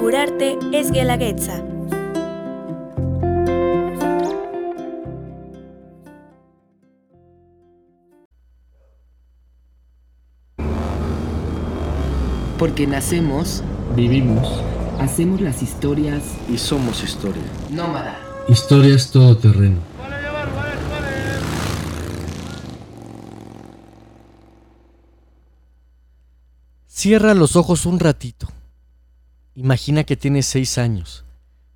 Curarte 0.00 0.58
es 0.72 0.90
Guelaguetza. 0.90 1.62
Porque 12.58 12.86
nacemos, 12.86 13.62
Vivimos. 13.96 14.62
hacemos 15.00 15.40
las 15.40 15.62
historias 15.62 16.22
y 16.48 16.58
somos 16.58 17.02
historia. 17.02 17.42
nómada. 17.70 18.16
Historias 18.48 19.10
todoterreno. 19.10 19.78
Cierra 27.04 27.34
los 27.34 27.54
ojos 27.54 27.84
un 27.84 28.00
ratito. 28.00 28.48
Imagina 29.54 30.04
que 30.04 30.16
tienes 30.16 30.46
seis 30.46 30.78
años, 30.78 31.26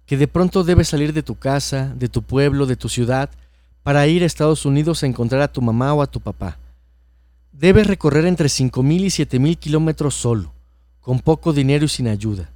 que 0.06 0.16
de 0.16 0.26
pronto 0.26 0.64
debes 0.64 0.88
salir 0.88 1.12
de 1.12 1.22
tu 1.22 1.34
casa, 1.34 1.92
de 1.94 2.08
tu 2.08 2.22
pueblo, 2.22 2.64
de 2.64 2.76
tu 2.76 2.88
ciudad, 2.88 3.28
para 3.82 4.06
ir 4.06 4.22
a 4.22 4.24
Estados 4.24 4.64
Unidos 4.64 5.02
a 5.02 5.06
encontrar 5.06 5.42
a 5.42 5.52
tu 5.52 5.60
mamá 5.60 5.92
o 5.92 6.00
a 6.00 6.06
tu 6.06 6.20
papá. 6.20 6.56
Debes 7.52 7.86
recorrer 7.86 8.24
entre 8.24 8.48
5.000 8.48 9.00
y 9.02 9.08
7.000 9.08 9.58
kilómetros 9.58 10.14
solo, 10.14 10.54
con 11.02 11.20
poco 11.20 11.52
dinero 11.52 11.84
y 11.84 11.88
sin 11.88 12.08
ayuda. 12.08 12.48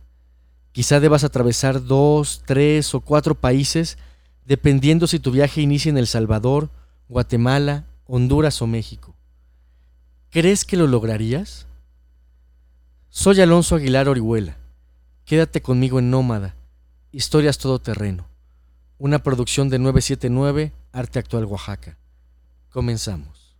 Quizá 0.72 0.98
debas 0.98 1.24
atravesar 1.24 1.84
dos, 1.84 2.42
tres 2.46 2.94
o 2.94 3.02
cuatro 3.02 3.34
países, 3.34 3.98
dependiendo 4.46 5.06
si 5.06 5.18
tu 5.18 5.30
viaje 5.30 5.60
inicia 5.60 5.90
en 5.90 5.98
El 5.98 6.06
Salvador, 6.06 6.70
Guatemala, 7.10 7.84
Honduras 8.06 8.62
o 8.62 8.66
México. 8.66 9.14
¿Crees 10.30 10.64
que 10.64 10.78
lo 10.78 10.86
lograrías? 10.86 11.66
Soy 13.14 13.38
Alonso 13.42 13.76
Aguilar 13.76 14.08
Orihuela. 14.08 14.56
Quédate 15.26 15.60
conmigo 15.60 15.98
en 15.98 16.08
Nómada, 16.08 16.56
Historias 17.12 17.58
Todoterreno, 17.58 18.26
una 18.96 19.22
producción 19.22 19.68
de 19.68 19.78
979, 19.78 20.72
Arte 20.92 21.18
Actual 21.18 21.44
Oaxaca. 21.44 21.98
Comenzamos. 22.70 23.54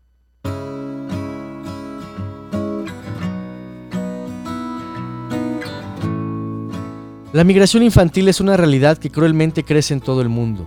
La 7.34 7.44
migración 7.44 7.82
infantil 7.82 8.28
es 8.28 8.40
una 8.40 8.56
realidad 8.56 8.96
que 8.96 9.10
cruelmente 9.10 9.64
crece 9.64 9.92
en 9.92 10.00
todo 10.00 10.22
el 10.22 10.30
mundo. 10.30 10.66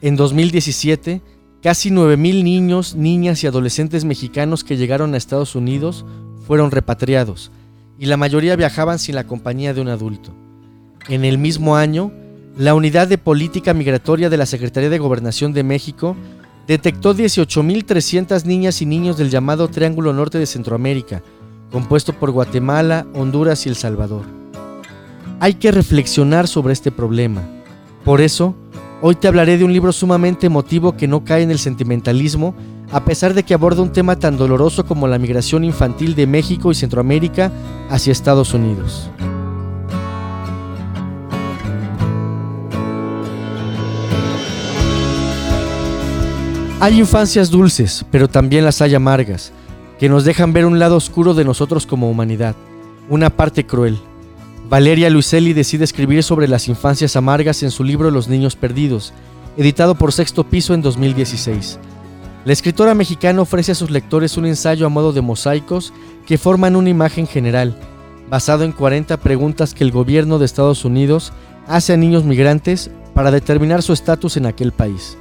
En 0.00 0.14
2017, 0.14 1.22
casi 1.60 1.90
9.000 1.90 2.44
niños, 2.44 2.94
niñas 2.94 3.42
y 3.42 3.48
adolescentes 3.48 4.04
mexicanos 4.04 4.62
que 4.62 4.76
llegaron 4.76 5.12
a 5.12 5.16
Estados 5.16 5.56
Unidos 5.56 6.04
fueron 6.46 6.70
repatriados, 6.70 7.50
y 7.98 8.06
la 8.06 8.16
mayoría 8.16 8.56
viajaban 8.56 8.98
sin 8.98 9.14
la 9.14 9.24
compañía 9.24 9.74
de 9.74 9.80
un 9.80 9.88
adulto. 9.88 10.32
En 11.08 11.24
el 11.24 11.38
mismo 11.38 11.76
año, 11.76 12.12
la 12.58 12.74
Unidad 12.74 13.08
de 13.08 13.18
Política 13.18 13.74
Migratoria 13.74 14.30
de 14.30 14.36
la 14.36 14.46
Secretaría 14.46 14.90
de 14.90 14.98
Gobernación 14.98 15.52
de 15.52 15.62
México 15.62 16.16
detectó 16.66 17.14
18.300 17.14 18.44
niñas 18.44 18.82
y 18.82 18.86
niños 18.86 19.16
del 19.16 19.30
llamado 19.30 19.68
Triángulo 19.68 20.12
Norte 20.12 20.38
de 20.38 20.46
Centroamérica, 20.46 21.22
compuesto 21.70 22.12
por 22.12 22.30
Guatemala, 22.30 23.06
Honduras 23.14 23.66
y 23.66 23.68
El 23.68 23.76
Salvador. 23.76 24.24
Hay 25.38 25.54
que 25.54 25.70
reflexionar 25.70 26.48
sobre 26.48 26.72
este 26.72 26.90
problema. 26.90 27.42
Por 28.04 28.20
eso, 28.20 28.54
hoy 29.02 29.14
te 29.14 29.28
hablaré 29.28 29.58
de 29.58 29.64
un 29.64 29.72
libro 29.72 29.92
sumamente 29.92 30.46
emotivo 30.46 30.96
que 30.96 31.08
no 31.08 31.24
cae 31.24 31.42
en 31.42 31.50
el 31.50 31.58
sentimentalismo, 31.58 32.54
a 32.92 33.04
pesar 33.04 33.34
de 33.34 33.42
que 33.42 33.54
aborda 33.54 33.82
un 33.82 33.92
tema 33.92 34.16
tan 34.16 34.36
doloroso 34.36 34.86
como 34.86 35.08
la 35.08 35.18
migración 35.18 35.64
infantil 35.64 36.14
de 36.14 36.26
México 36.26 36.70
y 36.70 36.74
Centroamérica 36.74 37.50
hacia 37.90 38.12
Estados 38.12 38.54
Unidos. 38.54 39.10
Hay 46.78 46.98
infancias 47.00 47.50
dulces, 47.50 48.04
pero 48.10 48.28
también 48.28 48.64
las 48.64 48.82
hay 48.82 48.94
amargas, 48.94 49.50
que 49.98 50.10
nos 50.10 50.24
dejan 50.24 50.52
ver 50.52 50.66
un 50.66 50.78
lado 50.78 50.96
oscuro 50.96 51.32
de 51.32 51.44
nosotros 51.44 51.86
como 51.86 52.10
humanidad, 52.10 52.54
una 53.08 53.30
parte 53.30 53.64
cruel. 53.64 53.98
Valeria 54.68 55.08
Luiselli 55.08 55.54
decide 55.54 55.84
escribir 55.84 56.22
sobre 56.22 56.48
las 56.48 56.68
infancias 56.68 57.16
amargas 57.16 57.62
en 57.62 57.70
su 57.70 57.82
libro 57.82 58.10
Los 58.10 58.28
Niños 58.28 58.56
Perdidos, 58.56 59.14
editado 59.56 59.94
por 59.94 60.12
Sexto 60.12 60.44
Piso 60.44 60.74
en 60.74 60.82
2016. 60.82 61.78
La 62.46 62.52
escritora 62.52 62.94
mexicana 62.94 63.42
ofrece 63.42 63.72
a 63.72 63.74
sus 63.74 63.90
lectores 63.90 64.36
un 64.36 64.46
ensayo 64.46 64.86
a 64.86 64.88
modo 64.88 65.12
de 65.12 65.20
mosaicos 65.20 65.92
que 66.26 66.38
forman 66.38 66.76
una 66.76 66.90
imagen 66.90 67.26
general, 67.26 67.76
basado 68.30 68.62
en 68.62 68.70
40 68.70 69.16
preguntas 69.16 69.74
que 69.74 69.82
el 69.82 69.90
gobierno 69.90 70.38
de 70.38 70.44
Estados 70.44 70.84
Unidos 70.84 71.32
hace 71.66 71.92
a 71.92 71.96
niños 71.96 72.22
migrantes 72.22 72.88
para 73.14 73.32
determinar 73.32 73.82
su 73.82 73.92
estatus 73.92 74.36
en 74.36 74.46
aquel 74.46 74.70
país. 74.70 75.18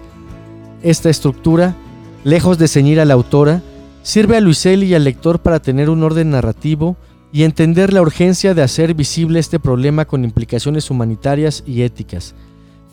Esta 0.84 1.09
estructura, 1.09 1.75
lejos 2.24 2.59
de 2.59 2.68
ceñir 2.68 3.00
a 3.00 3.06
la 3.06 3.16
autora, 3.16 3.64
sirve 4.03 4.38
a 4.38 4.40
Luiselli 4.40 4.85
y 4.85 4.94
al 4.94 5.03
lector 5.03 5.40
para 5.40 5.59
tener 5.59 5.90
un 5.90 6.03
orden 6.03 6.30
narrativo 6.30 6.96
y 7.34 7.41
entender 7.41 7.91
la 7.91 8.03
urgencia 8.03 8.53
de 8.53 8.62
hacer 8.62 8.94
visible 8.94 9.40
este 9.40 9.58
problema 9.58 10.06
con 10.06 10.25
implicaciones 10.25 10.91
humanitarias 10.91 11.64
y 11.66 11.81
éticas, 11.81 12.35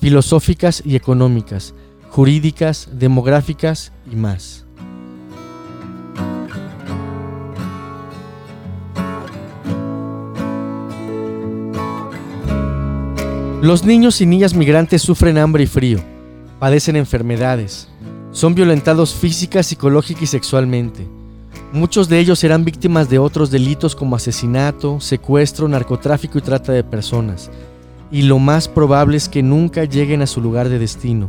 filosóficas 0.00 0.82
y 0.86 0.96
económicas, 0.96 1.74
jurídicas, 2.12 2.88
demográficas 2.92 3.90
y 4.12 4.16
más. 4.16 4.64
Los 13.62 13.84
niños 13.84 14.20
y 14.20 14.26
niñas 14.26 14.54
migrantes 14.54 15.02
sufren 15.02 15.38
hambre 15.38 15.62
y 15.62 15.66
frío, 15.66 16.00
padecen 16.58 16.96
enfermedades, 16.96 17.88
son 18.32 18.56
violentados 18.56 19.14
física, 19.14 19.62
psicológica 19.62 20.24
y 20.24 20.26
sexualmente. 20.26 21.06
Muchos 21.72 22.08
de 22.08 22.18
ellos 22.18 22.40
serán 22.40 22.64
víctimas 22.64 23.08
de 23.08 23.18
otros 23.18 23.50
delitos 23.50 23.94
como 23.94 24.16
asesinato, 24.16 25.00
secuestro, 25.00 25.68
narcotráfico 25.68 26.38
y 26.38 26.42
trata 26.42 26.72
de 26.72 26.82
personas. 26.82 27.50
Y 28.10 28.22
lo 28.22 28.38
más 28.38 28.68
probable 28.68 29.16
es 29.16 29.28
que 29.28 29.42
nunca 29.42 29.84
lleguen 29.84 30.22
a 30.22 30.26
su 30.26 30.40
lugar 30.40 30.68
de 30.68 30.78
destino, 30.78 31.28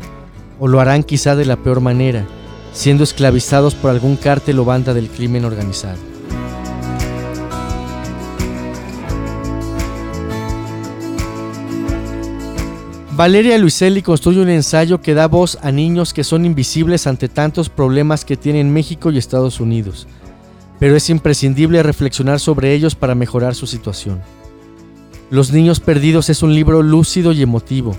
o 0.60 0.68
lo 0.68 0.80
harán 0.82 1.04
quizá 1.04 1.36
de 1.36 1.46
la 1.46 1.56
peor 1.56 1.82
manera, 1.82 2.26
siendo 2.74 3.04
esclavizados 3.04 3.76
por 3.76 3.92
algún 3.92 4.16
cártel 4.16 4.60
o 4.60 4.66
banda 4.66 4.94
del 4.94 5.10
crimen 5.10 5.46
organizado. 5.46 6.14
Valeria 13.16 13.60
Luiselli 13.60 14.02
construye 14.02 14.42
un 14.42 14.50
ensayo 14.50 15.00
que 15.00 15.14
da 15.14 15.28
voz 15.28 15.60
a 15.62 15.72
niños 15.72 16.16
que 16.16 16.24
son 16.24 16.46
invisibles 16.46 17.06
ante 17.06 17.30
tantos 17.30 17.70
problemas 17.70 18.26
que 18.26 18.38
tienen 18.38 18.74
México 18.74 19.12
y 19.12 19.20
Estados 19.20 19.60
Unidos, 19.60 20.08
pero 20.80 20.96
es 20.96 21.12
imprescindible 21.12 21.84
reflexionar 21.84 22.40
sobre 22.40 22.74
ellos 22.74 22.96
para 22.96 23.14
mejorar 23.14 23.54
su 23.54 23.68
situación. 23.68 24.20
Los 25.30 25.52
Niños 25.52 25.80
Perdidos 25.80 26.32
es 26.32 26.42
un 26.42 26.56
libro 26.56 26.82
lúcido 26.82 27.34
y 27.34 27.44
emotivo, 27.44 27.96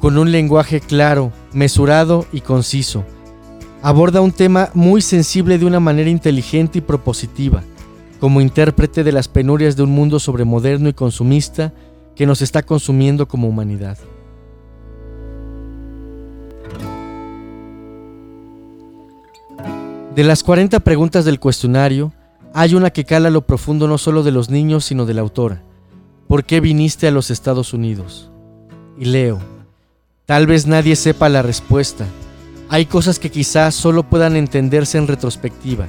con 0.00 0.16
un 0.16 0.30
lenguaje 0.30 0.80
claro, 0.80 1.32
mesurado 1.52 2.26
y 2.32 2.40
conciso. 2.40 3.04
Aborda 3.82 4.20
un 4.20 4.30
tema 4.30 4.70
muy 4.74 5.02
sensible 5.02 5.58
de 5.58 5.66
una 5.66 5.80
manera 5.80 6.08
inteligente 6.08 6.78
y 6.78 6.82
propositiva, 6.82 7.64
como 8.20 8.40
intérprete 8.40 9.02
de 9.02 9.10
las 9.10 9.26
penurias 9.26 9.74
de 9.74 9.82
un 9.82 9.90
mundo 9.90 10.20
sobremoderno 10.20 10.88
y 10.88 10.92
consumista 10.92 11.72
que 12.14 12.24
nos 12.24 12.42
está 12.42 12.62
consumiendo 12.62 13.26
como 13.26 13.48
humanidad. 13.48 13.98
De 20.14 20.22
las 20.22 20.44
40 20.44 20.78
preguntas 20.80 21.24
del 21.24 21.40
cuestionario, 21.40 22.12
hay 22.54 22.74
una 22.76 22.90
que 22.90 23.04
cala 23.04 23.30
lo 23.30 23.40
profundo 23.46 23.88
no 23.88 23.98
solo 23.98 24.22
de 24.22 24.30
los 24.30 24.48
niños, 24.48 24.84
sino 24.84 25.06
de 25.06 25.14
la 25.14 25.22
autora. 25.22 25.62
¿Por 26.28 26.44
qué 26.44 26.60
viniste 26.60 27.08
a 27.08 27.10
los 27.10 27.30
Estados 27.30 27.72
Unidos? 27.72 28.30
Y 28.96 29.06
leo, 29.06 29.40
tal 30.24 30.46
vez 30.46 30.68
nadie 30.68 30.94
sepa 30.94 31.28
la 31.28 31.42
respuesta. 31.42 32.06
Hay 32.72 32.86
cosas 32.86 33.18
que 33.18 33.30
quizás 33.30 33.74
solo 33.74 34.02
puedan 34.02 34.34
entenderse 34.34 34.96
en 34.96 35.06
retrospectiva, 35.06 35.88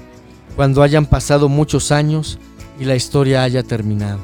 cuando 0.57 0.83
hayan 0.83 1.06
pasado 1.06 1.47
muchos 1.47 1.94
años 1.94 2.39
y 2.77 2.83
la 2.83 2.94
historia 2.94 3.44
haya 3.44 3.63
terminado. 3.63 4.19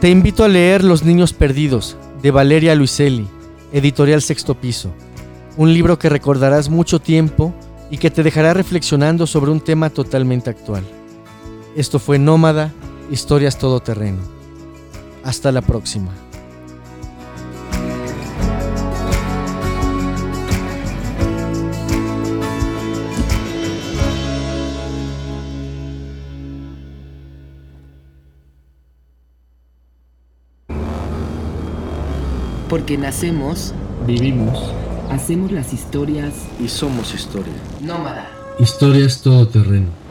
Te 0.00 0.10
invito 0.10 0.44
a 0.44 0.48
leer 0.48 0.84
Los 0.84 1.02
Niños 1.02 1.32
Perdidos, 1.32 1.96
de 2.22 2.30
Valeria 2.30 2.76
Luiselli, 2.76 3.26
editorial 3.72 4.22
Sexto 4.22 4.54
Piso, 4.54 4.94
un 5.56 5.74
libro 5.74 5.98
que 5.98 6.08
recordarás 6.08 6.68
mucho 6.68 7.00
tiempo 7.00 7.52
y 7.90 7.98
que 7.98 8.12
te 8.12 8.22
dejará 8.22 8.54
reflexionando 8.54 9.26
sobre 9.26 9.50
un 9.50 9.58
tema 9.58 9.90
totalmente 9.90 10.50
actual. 10.50 10.84
Esto 11.76 11.98
fue 11.98 12.18
Nómada, 12.18 12.72
Historias 13.10 13.58
Todoterreno. 13.58 14.22
Hasta 15.24 15.52
la 15.52 15.60
próxima. 15.60 16.10
Porque 32.70 32.96
nacemos, 32.96 33.74
vivimos, 34.06 34.72
hacemos 35.10 35.52
las 35.52 35.74
historias 35.74 36.32
y 36.58 36.68
somos 36.68 37.14
historia. 37.14 37.52
Nómada. 37.82 38.30
Historias 38.58 39.20
todoterreno. 39.20 40.05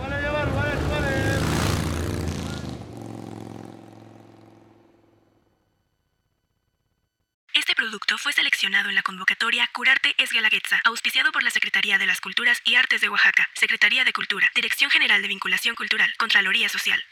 Producto 7.85 8.17
fue 8.17 8.33
seleccionado 8.33 8.89
en 8.89 8.95
la 8.95 9.03
convocatoria 9.03 9.69
Curarte 9.71 10.15
es 10.17 10.31
Guelaguetza, 10.31 10.81
auspiciado 10.85 11.31
por 11.31 11.43
la 11.43 11.51
Secretaría 11.51 11.99
de 11.99 12.07
las 12.07 12.19
Culturas 12.19 12.59
y 12.65 12.73
Artes 12.73 12.99
de 12.99 13.09
Oaxaca, 13.09 13.47
Secretaría 13.53 14.03
de 14.03 14.11
Cultura, 14.11 14.49
Dirección 14.55 14.89
General 14.89 15.21
de 15.21 15.27
Vinculación 15.27 15.75
Cultural, 15.75 16.11
Contraloría 16.17 16.67
Social. 16.67 17.05